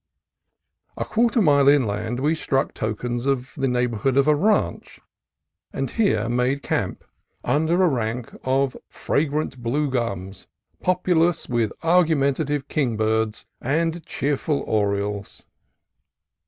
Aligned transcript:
A 0.97 1.05
quarter 1.05 1.43
mile 1.43 1.67
inland 1.69 2.21
we 2.21 2.33
struck 2.33 2.73
tokens 2.73 3.27
of 3.27 3.51
the 3.55 3.67
neighborhood 3.67 4.17
of 4.17 4.27
a 4.27 4.33
ranch, 4.33 4.99
and 5.71 5.91
here 5.91 6.27
made 6.27 6.63
camp 6.63 7.03
under 7.43 7.83
a 7.83 7.87
rank 7.87 8.31
of 8.43 8.75
fragrant 8.89 9.53
18 9.53 9.63
CALIFORNIA 9.63 9.91
COAST 9.91 9.91
TRAILS 9.91 9.91
blue 9.91 9.91
gums 10.15 10.47
populous 10.81 11.47
with 11.47 11.71
argumentative 11.83 12.67
kingbirds 12.67 13.45
and 13.61 14.03
cheerful 14.07 14.63
orioles. 14.65 15.43